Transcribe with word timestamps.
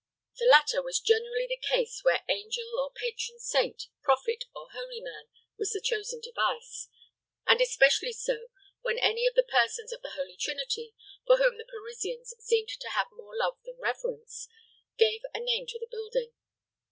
The 0.39 0.45
latter 0.47 0.81
was 0.81 0.99
generally 0.99 1.45
the 1.47 1.61
case 1.61 2.03
where 2.03 2.23
angel, 2.27 2.73
or 2.79 2.91
patron 2.91 3.37
saint, 3.37 3.83
prophet, 4.01 4.45
or 4.55 4.67
holy 4.73 4.99
man 4.99 5.29
was 5.59 5.73
the 5.73 5.79
chosen 5.79 6.19
device, 6.21 6.87
and 7.45 7.61
especially 7.61 8.11
so 8.11 8.47
when 8.81 8.97
any 8.97 9.27
of 9.27 9.35
the 9.35 9.43
persons 9.43 9.93
of 9.93 10.01
the 10.01 10.13
Holy 10.17 10.35
Trinity, 10.37 10.95
for 11.27 11.37
whom 11.37 11.59
the 11.59 11.65
Parisians 11.69 12.33
seemed 12.39 12.69
to 12.69 12.89
have 12.89 13.11
more 13.15 13.37
love 13.37 13.59
than 13.63 13.77
reverence, 13.79 14.47
gave 14.97 15.21
a 15.35 15.39
name 15.39 15.67
to 15.67 15.77
the 15.77 15.85
building. 15.91 16.31